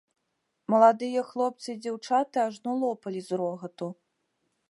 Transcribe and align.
Маладыя 0.73 1.21
хлопцы 1.31 1.67
і 1.73 1.75
дзяўчаты 1.83 2.37
ажно 2.47 2.71
лопалі 2.85 3.21
з 3.29 3.39
рогату. 3.43 3.87